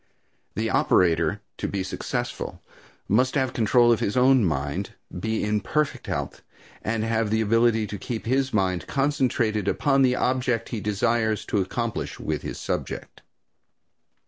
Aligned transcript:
The 0.55 0.71
operator, 0.71 1.41
to 1.57 1.67
be 1.67 1.83
successful, 1.83 2.59
must 3.07 3.35
have 3.35 3.53
control 3.53 3.91
of 3.91 3.99
his 3.99 4.17
own 4.17 4.43
mind, 4.43 4.95
be 5.19 5.43
in 5.43 5.59
perfect 5.61 6.07
health 6.07 6.41
and 6.81 7.03
have 7.03 7.29
the 7.29 7.39
ability 7.39 7.85
to 7.85 7.99
keep 7.99 8.25
his 8.25 8.51
mind 8.51 8.87
concentrated 8.87 9.67
upon 9.67 10.01
the 10.01 10.15
object 10.15 10.69
he 10.69 10.81
desires 10.81 11.45
to 11.45 11.61
accomplish 11.61 12.19
with 12.19 12.41
his 12.41 12.57
subject. 12.59 13.21